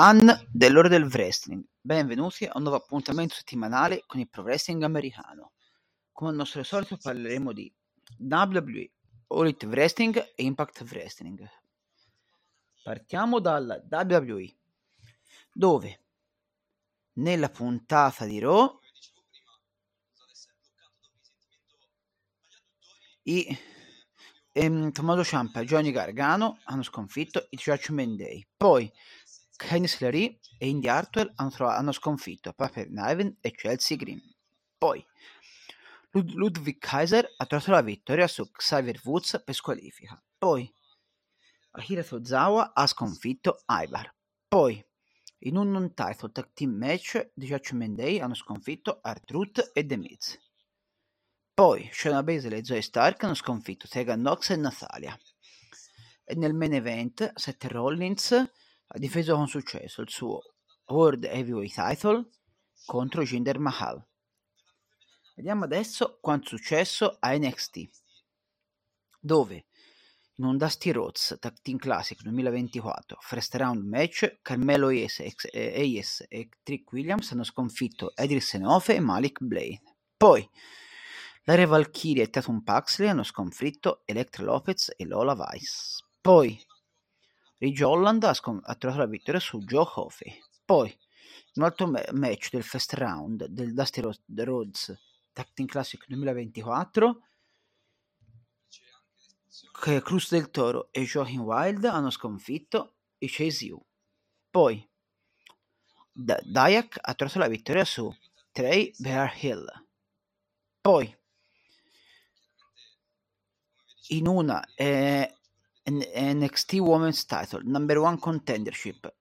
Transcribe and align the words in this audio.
Fan 0.00 0.46
dell'ora 0.50 0.88
del 0.88 1.04
wrestling, 1.04 1.62
benvenuti 1.78 2.46
a 2.46 2.52
un 2.54 2.62
nuovo 2.62 2.78
appuntamento 2.78 3.34
settimanale 3.34 4.02
con 4.06 4.18
il 4.18 4.30
pro 4.30 4.40
wrestling 4.40 4.82
americano. 4.82 5.52
Come 6.10 6.30
al 6.30 6.36
nostro 6.36 6.62
solito 6.62 6.96
parleremo 6.96 7.52
di 7.52 7.70
WWE, 8.16 8.90
All 9.26 9.42
Elite 9.42 9.66
Wrestling 9.66 10.16
e 10.34 10.42
Impact 10.42 10.86
Wrestling. 10.88 11.46
Partiamo 12.82 13.40
dalla 13.40 13.78
WWE, 13.90 14.56
dove 15.52 16.00
nella 17.16 17.50
puntata 17.50 18.24
di 18.24 18.38
Raw 18.38 18.80
i 23.24 23.58
ehm, 24.52 24.92
Tommaso 24.92 25.24
Ciampa 25.24 25.60
e 25.60 25.66
Johnny 25.66 25.90
Gargano 25.90 26.58
hanno 26.64 26.82
sconfitto 26.82 27.48
i 27.50 27.56
Judgment 27.58 28.16
Day. 28.16 28.46
Poi 28.56 28.90
Candice 29.66 29.98
LeRae 30.00 30.38
e 30.58 30.68
Indy 30.68 30.88
Hartwell 30.88 31.32
hanno, 31.36 31.92
sconfitto 31.92 32.54
Niven 32.88 33.36
e 33.42 33.50
Chelsea 33.50 33.96
Green. 33.96 34.20
Poi 34.78 35.04
Lud- 36.12 36.32
Ludwig 36.32 36.78
Kaiser 36.78 37.28
ha 37.36 37.44
trovato 37.44 37.70
la 37.70 37.82
vittoria 37.82 38.26
su 38.26 38.50
Xavier 38.50 38.98
Woods 39.04 39.42
per 39.44 39.54
squalifica. 39.54 40.20
Poi 40.38 40.72
Akira 41.72 42.02
Tozawa 42.02 42.72
ha 42.74 42.86
sconfitto 42.86 43.62
Ivar. 43.66 44.12
Poi 44.48 44.82
in 45.40 45.56
un 45.56 45.70
non-title 45.70 46.32
tag 46.32 46.52
team 46.54 46.72
match 46.72 47.30
di 47.34 47.46
Judgment 47.46 47.96
Day 47.96 48.18
hanno 48.18 48.34
sconfitto 48.34 49.00
R-Truth 49.04 49.72
e 49.74 49.84
The 49.84 49.96
Miz. 49.98 50.38
Poi 51.52 51.88
Shayna 51.92 52.22
Baszler 52.22 52.54
e 52.54 52.64
Zoe 52.64 52.80
Stark 52.80 53.22
hanno 53.22 53.34
sconfitto 53.34 53.86
Tegan 53.86 54.22
Nox 54.22 54.50
e 54.50 54.56
Natalia. 54.56 55.16
E 56.24 56.34
nel 56.34 56.54
main 56.54 56.72
event 56.72 57.32
Seth 57.34 57.64
Rollins 57.64 58.50
ha 58.92 58.98
difeso 58.98 59.36
con 59.36 59.46
successo 59.46 60.00
il 60.02 60.10
suo 60.10 60.40
World 60.86 61.24
Heavyweight 61.24 61.74
Title 61.74 62.28
contro 62.84 63.22
Jinder 63.22 63.58
Mahal. 63.58 64.04
Vediamo 65.36 65.64
adesso 65.64 66.18
quanto 66.20 66.48
successo 66.48 67.16
a 67.20 67.36
NXT, 67.36 67.88
dove 69.20 69.66
in 70.34 70.44
un 70.44 70.56
Dusty 70.56 70.90
Rhodes 70.90 71.36
Tag 71.38 71.60
Team 71.62 71.78
Classic 71.78 72.20
2024 72.20 73.18
First 73.20 73.54
Round 73.54 73.86
Match 73.86 74.38
Carmelo 74.42 74.88
Hayes 74.88 75.20
e, 75.20 75.34
Hayes 75.52 76.24
e 76.28 76.48
Trick 76.62 76.90
Williams 76.92 77.30
hanno 77.30 77.44
sconfitto 77.44 78.12
Edris 78.16 78.48
Senofe 78.48 78.96
e 78.96 79.00
Malik 79.00 79.42
Blaine. 79.42 79.82
Poi 80.16 80.48
la 81.44 81.54
Re 81.54 81.66
Valkyrie 81.66 82.24
e 82.24 82.30
Tatum 82.30 82.62
Paxley 82.62 83.08
hanno 83.08 83.22
sconfitto 83.22 84.02
Electra 84.04 84.44
Lopez 84.44 84.92
e 84.96 85.04
Lola 85.06 85.34
Vice. 85.34 86.04
Poi 86.20 86.60
Ridge 87.60 87.84
Holland 87.84 88.24
ha, 88.24 88.32
scon- 88.32 88.60
ha 88.64 88.74
trovato 88.74 89.02
la 89.02 89.06
vittoria 89.06 89.38
su 89.40 89.58
Joe 89.60 89.84
Coffey. 89.84 90.42
Poi 90.64 90.98
un 91.54 91.64
altro 91.64 91.86
ma- 91.86 92.02
match 92.12 92.50
del 92.50 92.62
first 92.62 92.94
round 92.94 93.46
del 93.46 93.74
Dusty 93.74 94.00
Rhodes 94.00 94.98
Tag 95.32 95.52
Team 95.52 95.68
Classic 95.68 96.02
2024 96.06 97.22
che 99.82 100.00
Cruz 100.00 100.30
del 100.30 100.50
Toro 100.50 100.88
e 100.90 101.04
Joaquin 101.04 101.40
Wild 101.40 101.84
hanno 101.84 102.10
sconfitto 102.10 102.96
i 103.18 103.28
Chase 103.28 103.70
U. 103.72 103.84
Poi 104.50 104.88
D- 106.12 106.42
Dayak 106.44 106.98
ha 107.00 107.14
trovato 107.14 107.38
la 107.38 107.48
vittoria 107.48 107.84
su 107.84 108.14
Trey 108.52 108.92
Bear 108.98 109.32
Hill. 109.40 109.66
Poi 110.80 111.18
in 114.08 114.26
una 114.26 114.64
eh, 114.74 115.39
NXT 115.92 116.74
Women's 116.74 117.24
Title 117.24 117.62
Number 117.64 117.98
One 117.98 118.18
Contendership. 118.18 119.12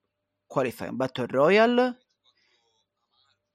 Qualifying 0.45 0.95
Battle 0.95 1.27
Royale 1.27 1.97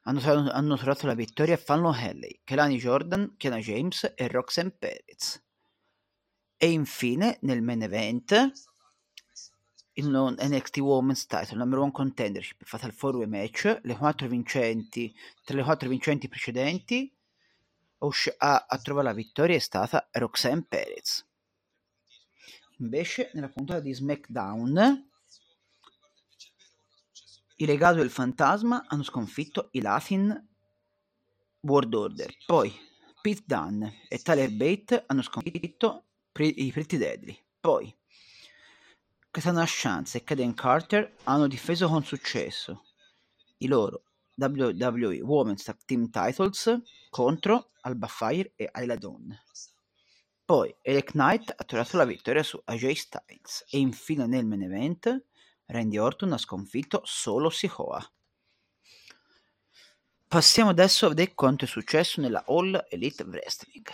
hanno, 0.03 0.51
hanno 0.51 0.77
trovato 0.77 1.07
la 1.07 1.15
vittoria 1.15 1.57
Fallon 1.57 1.95
Henley, 1.95 2.41
Kelani 2.45 2.77
Jordan, 2.77 3.35
Kiana 3.37 3.59
James 3.59 4.13
e 4.15 4.29
Roxanne 4.29 4.71
Perez. 4.71 5.43
E 6.57 6.71
infine 6.71 7.39
nel 7.43 7.63
main 7.63 7.83
event 7.83 8.53
il 9.97 10.09
NXT 10.09 10.79
Women's 10.79 11.27
Title 11.27 11.57
Number 11.57 11.79
One 11.79 11.93
Contendership 11.93 12.65
Fatal 12.65 12.95
4 12.95 13.27
match 13.29 13.81
le 13.83 13.97
quattro 13.97 14.27
vincenti 14.27 15.15
tra 15.45 15.57
le 15.57 15.63
quattro 15.63 15.89
vincenti 15.89 16.29
precedenti 16.29 17.13
a, 18.39 18.67
a 18.69 18.79
trovare 18.79 19.07
la 19.07 19.13
vittoria 19.13 19.57
è 19.57 19.61
stata 19.61 20.09
Roxanne 20.13 20.65
Perez 20.69 21.25
invece 22.79 23.31
nella 23.35 23.49
puntata 23.49 23.81
di 23.81 23.93
SmackDown 23.93 25.11
i 27.57 27.67
Legato 27.67 27.97
del 27.97 28.11
Fantasma 28.11 28.85
hanno 28.89 29.03
sconfitto 29.03 29.69
i 29.73 29.81
Latin 29.81 30.49
World 31.61 31.95
Order 31.95 32.35
poi 32.47 32.73
Pete 33.21 33.43
Dunne 33.47 34.07
e 34.09 34.19
Tyler 34.19 34.51
Bate 34.53 35.05
hanno 35.07 35.23
sconfitto 35.23 36.05
i 36.33 36.71
Pretty 36.73 36.97
Deadly 36.97 37.39
poi 37.61 37.95
Katana 39.31 39.65
Chance 39.67 40.19
e 40.19 40.25
Caden 40.25 40.55
Carter 40.55 41.17
hanno 41.25 41.47
difeso 41.47 41.89
con 41.89 42.05
successo 42.05 42.85
i 43.59 43.67
loro 43.67 44.05
WWE 44.37 45.21
Women's 45.23 45.63
Tag 45.63 45.79
Team 45.85 46.11
Titles 46.11 46.81
contro 47.11 47.71
Alba 47.83 48.09
Fire 48.09 48.53
e 48.57 48.69
Ayla 48.71 48.97
Dawn. 48.97 49.37
Poi 50.47 50.77
Eric 50.83 51.13
Knight 51.13 51.55
ha 51.57 51.65
trovato 51.65 51.97
la 51.97 52.05
vittoria 52.05 52.43
su 52.43 52.61
AJ 52.63 52.93
Styles 52.93 53.65
e 53.71 53.79
infine 53.79 54.27
nel 54.27 54.45
main 54.45 54.63
event 54.63 55.25
Randy 55.67 55.97
Orton 55.97 56.33
ha 56.33 56.39
sconfitto 56.39 57.01
solo 57.05 57.49
Sikoa. 57.49 58.13
Passiamo 60.29 60.71
adesso 60.71 61.07
a 61.07 61.09
vedere 61.09 61.33
quanto 61.33 61.65
è 61.65 61.69
successo 61.69 62.21
nella 62.21 62.45
All 62.47 62.87
Elite 62.91 63.23
Wrestling, 63.23 63.89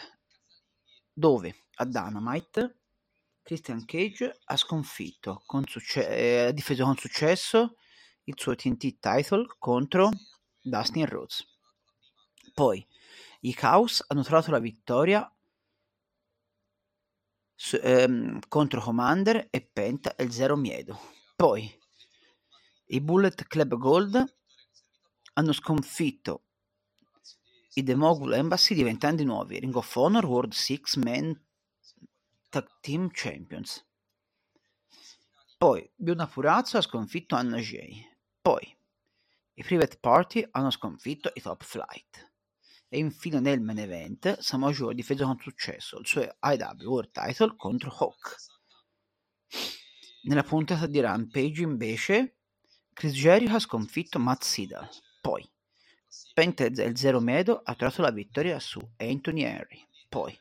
dove 1.12 1.66
a 1.75 1.84
Dynamite 1.84 2.78
Christian 3.43 3.84
Cage 3.84 4.41
ha 4.44 4.56
sconfitto, 4.56 5.43
con 5.47 5.65
succe- 5.66 6.09
eh, 6.09 6.47
ha 6.47 6.50
difeso 6.50 6.83
con 6.83 6.97
successo 6.97 7.77
il 8.25 8.34
suo 8.37 8.56
TNT 8.56 8.99
title 8.99 9.47
contro 9.59 10.10
Dustin 10.60 11.06
Rhodes. 11.06 11.47
Poi 12.55 12.84
i 13.43 13.55
Chaos 13.55 14.05
hanno 14.09 14.25
trovato 14.25 14.50
la 14.50 14.59
vittoria 14.59 15.33
su, 17.62 17.78
ehm, 17.82 18.38
contro 18.48 18.81
Commander 18.81 19.48
e 19.50 19.60
Penta 19.60 20.16
e 20.16 20.25
il 20.25 20.32
Zero 20.32 20.56
Miedo. 20.56 20.98
Poi 21.37 21.71
i 22.87 23.00
Bullet 23.03 23.47
Club 23.47 23.76
Gold 23.76 24.37
hanno 25.34 25.53
sconfitto 25.53 26.44
i 27.75 27.82
The 27.82 27.94
Mogul 27.94 28.32
Embassy 28.32 28.75
diventando 28.75 29.21
i 29.21 29.26
nuovi 29.26 29.59
Ring 29.59 29.76
of 29.76 29.94
Honor 29.94 30.25
World 30.25 30.54
Six 30.54 30.97
Man 30.97 31.38
Tag 32.48 32.81
Team 32.81 33.10
Champions. 33.12 33.87
Poi 35.59 35.88
Biona 35.94 36.27
Purazzo 36.27 36.78
ha 36.78 36.81
sconfitto 36.81 37.34
Anna 37.34 37.59
Jay. 37.59 38.03
Poi 38.41 38.74
i 39.53 39.63
Private 39.63 39.98
Party 39.98 40.48
hanno 40.51 40.71
sconfitto 40.71 41.30
i 41.34 41.42
Top 41.42 41.63
Flight. 41.63 42.29
E 42.92 42.98
infine 42.98 43.39
nel 43.39 43.60
main 43.60 43.78
event 43.78 44.41
Samoa 44.41 44.72
Joe 44.72 44.91
ha 44.91 44.95
difeso 44.95 45.25
con 45.25 45.39
successo 45.39 46.01
il 46.01 46.07
suo 46.07 46.22
IW 46.22 46.89
World 46.89 47.13
Title 47.13 47.54
contro 47.57 47.89
Hawk. 47.89 48.34
Nella 50.22 50.42
puntata 50.42 50.89
di 50.89 50.98
Rampage 50.98 51.63
invece 51.63 52.39
Chris 52.92 53.13
Jericho 53.13 53.54
ha 53.54 53.60
sconfitto 53.60 54.19
Matt 54.19 54.42
Sidal. 54.42 54.89
Poi 55.21 55.48
Penta 56.34 56.65
e 56.65 56.97
Zero 56.97 57.21
Medo 57.21 57.60
ha 57.63 57.75
trovato 57.77 58.03
la 58.03 58.10
vittoria 58.10 58.59
su 58.59 58.81
Anthony 58.97 59.42
Henry. 59.42 59.87
Poi 60.09 60.37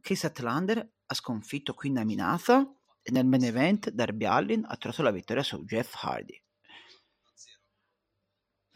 Chris 0.00 0.22
Atlander 0.22 0.88
ha 1.06 1.14
sconfitto 1.14 1.74
Queen 1.74 1.98
Aminata 1.98 2.64
e 3.02 3.10
nel 3.10 3.26
main 3.26 3.42
event 3.42 3.90
Darby 3.90 4.24
Allin 4.24 4.64
ha 4.64 4.76
trovato 4.76 5.02
la 5.02 5.10
vittoria 5.10 5.42
su 5.42 5.64
Jeff 5.64 5.94
Hardy. 6.00 6.40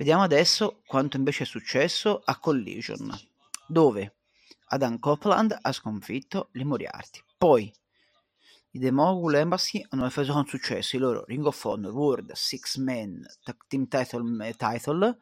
Vediamo 0.01 0.23
adesso 0.23 0.81
quanto 0.87 1.19
invece 1.19 1.43
è 1.43 1.47
successo 1.47 2.23
a 2.25 2.39
Collision, 2.39 3.15
dove 3.67 4.15
Adam 4.69 4.99
Copeland 4.99 5.55
ha 5.61 5.73
sconfitto 5.73 6.49
le 6.53 6.65
Moriarty. 6.65 7.23
Poi 7.37 7.71
i 8.71 8.79
The 8.79 8.91
Mogul 8.93 9.35
Embassy 9.35 9.85
hanno 9.91 10.05
difeso 10.05 10.33
con 10.33 10.47
successo 10.47 10.97
il 10.97 11.03
loro 11.03 11.25
Ring 11.27 11.45
of 11.45 11.63
Honor 11.67 11.93
World 11.93 12.33
Six 12.33 12.77
Tag 13.43 13.57
Team 13.69 13.89
Title, 13.89 14.55
title 14.57 15.19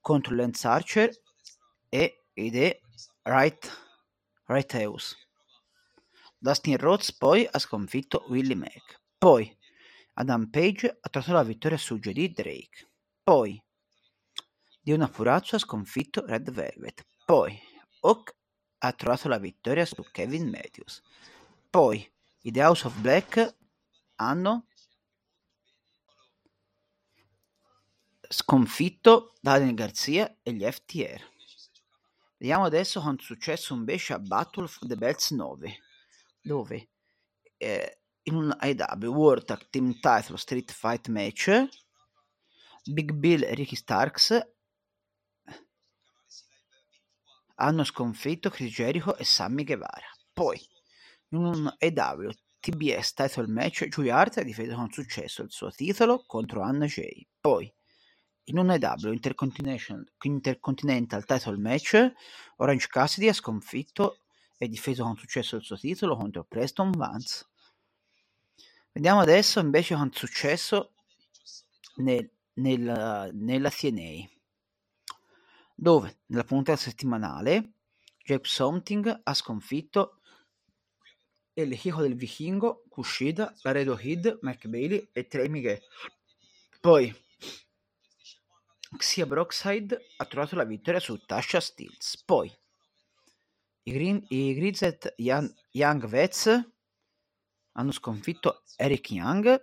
contro 0.00 0.36
Lance 0.36 0.68
Archer 0.68 1.10
e 1.88 2.26
i 2.34 2.50
The 2.52 2.82
Right, 3.22 3.68
right 4.44 4.74
House. 4.74 5.16
Dustin 6.38 6.76
Rhodes 6.76 7.12
poi 7.12 7.48
ha 7.50 7.58
sconfitto 7.58 8.26
Willie 8.28 8.54
Mack. 8.54 9.00
Poi 9.18 9.58
Adam 10.12 10.48
Page 10.50 10.98
ha 11.00 11.08
trovato 11.08 11.32
la 11.32 11.42
vittoria 11.42 11.76
su 11.76 11.98
JD 11.98 12.32
Drake. 12.32 12.88
Poi 13.20 13.60
Diona 14.84 15.08
Purazzo 15.08 15.56
ha 15.56 15.58
sconfitto 15.58 16.26
Red 16.26 16.50
Velvet. 16.50 17.06
Poi 17.24 17.58
Hawk 18.00 18.36
ha 18.80 18.92
trovato 18.92 19.28
la 19.28 19.38
vittoria 19.38 19.86
su 19.86 20.04
Kevin 20.12 20.50
Matthews. 20.50 21.00
Poi 21.70 22.06
i 22.42 22.50
The 22.50 22.60
House 22.60 22.86
of 22.86 22.94
Black 22.98 23.56
hanno 24.16 24.66
sconfitto 28.28 29.32
Daniel 29.40 29.72
Garcia 29.72 30.36
e 30.42 30.52
gli 30.52 30.70
FTR. 30.70 31.32
Vediamo 32.36 32.64
adesso 32.64 33.00
è 33.00 33.14
successo 33.20 33.72
invece 33.72 34.12
a 34.12 34.18
Battle 34.18 34.64
of 34.64 34.86
the 34.86 34.96
Belts 34.96 35.30
9, 35.30 35.78
dove 36.42 36.90
eh, 37.56 38.00
in 38.24 38.34
un 38.34 38.54
IW 38.60 39.10
World 39.14 39.46
Tag 39.46 39.66
Team 39.70 39.94
Title 39.94 40.36
Street 40.36 40.70
Fight 40.70 41.08
match 41.08 41.68
Big 42.84 43.12
Bill 43.12 43.44
e 43.44 43.54
Ricky 43.54 43.76
Starks 43.76 44.53
hanno 47.56 47.84
sconfitto 47.84 48.50
Chris 48.50 48.72
Jericho 48.72 49.16
e 49.16 49.24
Sammy 49.24 49.64
Guevara. 49.64 50.06
Poi, 50.32 50.60
in 51.28 51.38
un 51.38 51.74
EW 51.78 52.30
TBS 52.60 53.12
title 53.12 53.46
match, 53.46 53.86
Julie 53.88 54.10
Hart 54.10 54.38
ha 54.38 54.42
difeso 54.42 54.74
con 54.74 54.90
successo 54.90 55.42
il 55.42 55.50
suo 55.50 55.70
titolo 55.70 56.24
contro 56.26 56.62
Anna 56.62 56.86
Jay. 56.86 57.26
Poi, 57.40 57.72
in 58.44 58.58
un 58.58 58.70
EW 58.70 59.12
Intercontinental, 59.12 60.04
Intercontinental 60.22 61.24
title 61.24 61.58
match, 61.58 62.12
Orange 62.56 62.86
Cassidy 62.88 63.28
ha 63.28 63.32
sconfitto 63.32 64.18
e 64.56 64.68
difeso 64.68 65.04
con 65.04 65.16
successo 65.16 65.56
il 65.56 65.62
suo 65.62 65.76
titolo 65.76 66.16
contro 66.16 66.44
Preston 66.44 66.90
Vance. 66.90 67.46
Vediamo 68.92 69.20
adesso 69.20 69.60
invece 69.60 69.94
è 69.94 70.08
successo 70.12 70.92
nel, 71.96 72.30
nel, 72.54 73.30
nella 73.32 73.70
TNA 73.70 74.28
dove 75.74 76.20
nella 76.26 76.44
puntata 76.44 76.78
settimanale 76.78 77.72
Jack 78.24 78.46
Something 78.46 79.20
ha 79.22 79.34
sconfitto 79.34 80.20
El 81.52 81.72
Hijo 81.72 82.00
del 82.00 82.16
Vichingo, 82.16 82.84
Kushida, 82.88 83.54
Laredo 83.62 83.98
Hid, 84.00 84.38
Mac 84.40 84.66
Bailey 84.66 85.08
e 85.12 85.26
Trey 85.26 85.48
Miguel. 85.48 85.80
Poi 86.80 87.14
Xia 88.96 89.26
Brockside 89.26 89.98
ha 90.16 90.24
trovato 90.24 90.56
la 90.56 90.64
vittoria 90.64 91.00
su 91.00 91.18
Tasha 91.18 91.60
Steels. 91.60 92.22
Poi 92.24 92.50
i, 93.84 93.92
Green, 93.92 94.24
i 94.28 94.54
Grizzet 94.54 95.14
Young, 95.16 95.52
Young 95.72 96.06
Vets 96.06 96.72
hanno 97.72 97.92
sconfitto 97.92 98.62
Eric 98.76 99.10
Young 99.10 99.62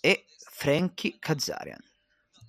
e 0.00 0.24
Frankie 0.50 1.18
Kazarian. 1.18 1.82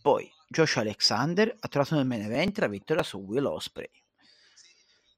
Poi 0.02 0.30
Josh 0.50 0.78
Alexander 0.78 1.54
ha 1.60 1.68
trovato 1.68 1.96
nel 1.96 2.06
main 2.06 2.22
event 2.22 2.58
la 2.60 2.68
vittoria 2.68 3.04
su 3.04 3.18
Will 3.18 3.46
Osprey. 3.46 3.90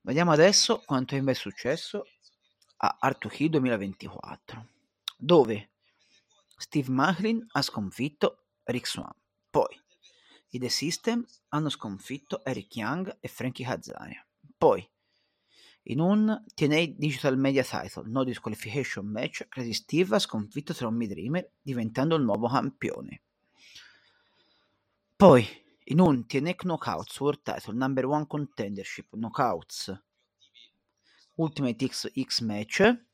Vediamo 0.02 0.31
adesso 0.31 0.81
quanto 0.86 1.16
è 1.16 1.34
successo 1.34 2.06
a 2.78 2.98
Arthur 3.00 3.31
Key 3.31 3.50
2024, 3.50 4.68
dove 5.18 5.70
Steve 6.58 6.90
Macklin 6.90 7.46
ha 7.52 7.62
sconfitto 7.62 8.46
Rick 8.64 8.88
Swan. 8.88 9.14
Poi 9.50 9.80
i 10.50 10.60
The 10.60 10.70
System 10.70 11.24
hanno 11.50 11.70
sconfitto 11.70 12.44
Eric 12.44 12.76
Young 12.76 13.18
e 13.20 13.28
Frankie 13.28 13.66
Kazarian. 13.66 14.26
Poi 14.58 14.88
in 15.84 16.00
un 16.00 16.44
TNA 16.56 16.96
Digital 16.98 17.38
Media 17.38 17.64
Title 17.64 18.04
No 18.08 18.24
Disqualification 18.24 19.06
Match, 19.06 19.48
Crazy 19.48 19.74
Steve 19.74 20.16
ha 20.16 20.20
sconfitto 20.20 20.74
Tommy 20.74 21.06
Dreamer 21.06 21.52
diventando 21.62 22.16
il 22.16 22.24
nuovo 22.24 22.48
campione. 22.48 23.22
Poi, 25.19 25.45
in 25.83 26.00
un 26.00 26.25
TNA 26.25 26.56
Knockouts 26.56 27.19
World 27.19 27.42
Title 27.42 27.74
Number 27.74 28.06
One 28.06 28.25
Contendership 28.25 29.07
Knockouts 29.18 30.01
Ultimate 31.36 31.86
X, 31.88 32.10
X 32.16 32.39
Match, 32.39 33.06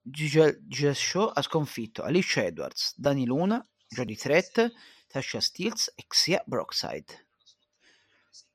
Giselle 0.00 0.94
Show 0.94 1.26
ha 1.26 1.42
sconfitto 1.42 2.04
Alicia 2.04 2.42
Edwards, 2.42 2.94
Dani 2.96 3.26
Luna, 3.26 3.62
Jody 3.86 4.16
Threat, 4.16 4.72
Tasha 5.06 5.40
Steels 5.42 5.92
e 5.94 6.06
Xia 6.06 6.42
Brockside. 6.46 7.28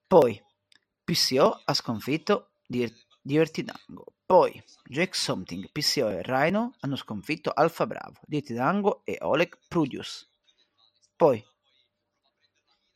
Poi, 0.07 0.43
PCO 1.03 1.61
ha 1.65 1.73
sconfitto 1.75 2.53
Dirty 2.65 3.63
Dango. 3.63 4.15
Poi, 4.25 4.59
Jack 4.85 5.15
Something, 5.15 5.69
PCO 5.71 6.09
e 6.09 6.23
Rhino 6.23 6.73
hanno 6.79 6.95
sconfitto 6.95 7.51
Alfa 7.51 7.85
Bravo, 7.85 8.21
Dirty 8.25 8.55
Dango 8.55 9.01
e 9.05 9.19
Oleg 9.21 9.55
Prudius. 9.67 10.27
Poi, 11.15 11.45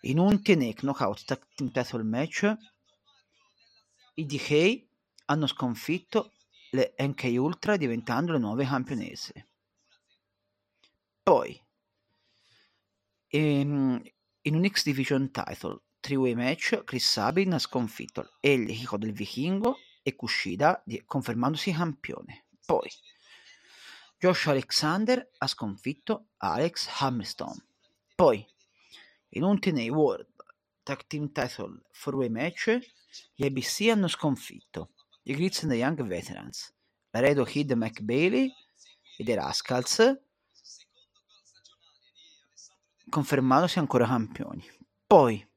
in 0.01 0.19
un 0.19 0.41
TNA 0.41 0.73
Knockout 0.73 1.25
Tag 1.25 1.45
Team 1.55 1.71
Title 1.71 2.03
Match, 2.03 2.53
i 4.15 4.25
DK 4.25 4.87
hanno 5.25 5.47
sconfitto 5.47 6.33
le 6.71 6.95
NK 6.97 7.23
Ultra 7.37 7.77
diventando 7.77 8.31
le 8.31 8.39
nuove 8.39 8.65
campionesse. 8.65 9.47
Poi, 11.23 11.59
in, 13.29 14.01
in 14.41 14.55
un 14.55 14.67
X 14.67 14.83
Division 14.83 15.31
Title 15.31 15.81
three-way 15.99 16.33
match, 16.33 16.83
Chris 16.83 17.07
Sabin 17.07 17.53
ha 17.53 17.59
sconfitto 17.59 18.33
El 18.39 18.69
Hijo 18.69 18.97
del 18.97 19.13
Vichingo 19.13 19.77
e 20.01 20.15
Kushida 20.15 20.83
confermandosi 21.05 21.71
campione. 21.71 22.47
Poi, 22.65 22.89
Josh 24.17 24.47
Alexander 24.47 25.29
ha 25.37 25.47
sconfitto 25.47 26.29
Alex 26.37 26.87
Hammerstone. 26.99 27.65
Poi, 28.15 28.45
in 29.33 29.43
un 29.43 29.59
TNA 29.59 29.89
World 29.89 30.27
Tag 30.83 31.05
Team 31.07 31.31
Title 31.31 31.81
4-Way 31.93 32.29
match, 32.29 32.79
gli 33.35 33.45
ABC 33.45 33.89
hanno 33.89 34.07
sconfitto. 34.07 34.91
I 35.23 35.33
Grizzly 35.33 35.63
and 35.63 35.71
the 35.71 35.77
Young 35.77 36.07
Veterans, 36.07 36.73
Laredo 37.11 37.43
Kid 37.43 37.71
McBailey 37.73 38.51
e 39.17 39.23
The 39.23 39.35
Rascals, 39.35 40.21
confermandosi 43.09 43.77
ancora 43.77 44.07
campioni. 44.07 44.67
Poi 45.05 45.47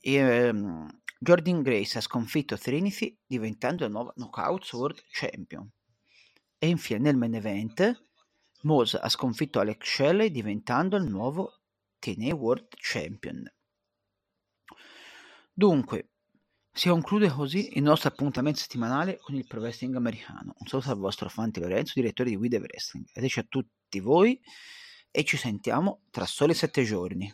ehm, 0.00 1.00
Jordan 1.18 1.62
Grace 1.62 1.98
ha 1.98 2.00
sconfitto 2.00 2.56
Trinity 2.56 3.18
diventando 3.26 3.84
la 3.84 3.90
nuova 3.90 4.12
Knockouts 4.16 4.72
World 4.72 5.04
Champion. 5.10 5.70
E 6.58 6.68
infine 6.68 7.00
nel 7.00 7.16
main 7.16 7.34
event 7.34 8.02
Moose 8.62 8.96
ha 8.96 9.08
sconfitto 9.10 9.60
Alex 9.60 9.86
Shelley 9.86 10.30
diventando 10.30 10.96
il 10.96 11.04
nuovo 11.04 11.60
TNA 12.04 12.34
World 12.34 12.68
Champion. 12.76 13.50
Dunque, 15.54 16.10
si 16.70 16.88
conclude 16.88 17.30
così 17.30 17.78
il 17.78 17.82
nostro 17.82 18.10
appuntamento 18.10 18.58
settimanale 18.58 19.16
con 19.18 19.34
il 19.34 19.46
pro 19.46 19.60
wrestling 19.60 19.94
americano. 19.94 20.54
Un 20.58 20.66
saluto 20.66 20.90
al 20.90 20.98
vostro 20.98 21.30
Fanti 21.30 21.60
Lorenzo, 21.60 21.92
direttore 21.94 22.28
di 22.28 22.36
Guide 22.36 22.58
Wrestling. 22.58 23.06
Ed 23.12 23.24
a 23.34 23.46
tutti 23.48 24.00
voi 24.00 24.38
e 25.10 25.24
ci 25.24 25.38
sentiamo 25.38 26.02
tra 26.10 26.26
soli 26.26 26.52
sette 26.52 26.82
giorni. 26.82 27.32